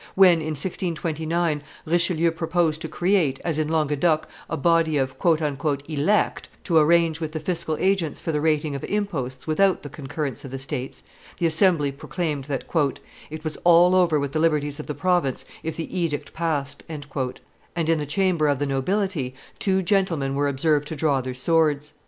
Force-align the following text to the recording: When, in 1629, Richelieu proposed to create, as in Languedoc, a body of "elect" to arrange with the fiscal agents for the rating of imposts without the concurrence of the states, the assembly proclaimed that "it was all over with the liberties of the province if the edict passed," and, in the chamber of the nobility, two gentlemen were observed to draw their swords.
When, 0.15 0.39
in 0.39 0.57
1629, 0.57 1.61
Richelieu 1.85 2.31
proposed 2.31 2.81
to 2.81 2.87
create, 2.87 3.39
as 3.45 3.59
in 3.59 3.67
Languedoc, 3.69 4.27
a 4.49 4.57
body 4.57 4.97
of 4.97 5.15
"elect" 5.23 6.49
to 6.63 6.77
arrange 6.79 7.21
with 7.21 7.33
the 7.33 7.39
fiscal 7.39 7.77
agents 7.79 8.19
for 8.19 8.31
the 8.31 8.41
rating 8.41 8.73
of 8.73 8.83
imposts 8.85 9.45
without 9.45 9.83
the 9.83 9.89
concurrence 9.91 10.43
of 10.43 10.49
the 10.49 10.57
states, 10.57 11.03
the 11.37 11.45
assembly 11.45 11.91
proclaimed 11.91 12.45
that 12.45 12.63
"it 13.29 13.43
was 13.43 13.59
all 13.63 13.93
over 13.93 14.19
with 14.19 14.31
the 14.31 14.39
liberties 14.39 14.79
of 14.79 14.87
the 14.87 14.95
province 14.95 15.45
if 15.61 15.77
the 15.77 15.95
edict 15.95 16.33
passed," 16.33 16.81
and, 16.89 17.05
in 17.77 17.99
the 17.99 18.07
chamber 18.07 18.47
of 18.47 18.57
the 18.57 18.65
nobility, 18.65 19.35
two 19.59 19.83
gentlemen 19.83 20.33
were 20.33 20.47
observed 20.47 20.87
to 20.87 20.95
draw 20.95 21.21
their 21.21 21.35
swords. 21.35 21.93